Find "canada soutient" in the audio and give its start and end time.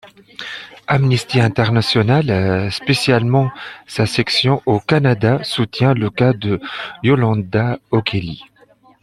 4.79-5.93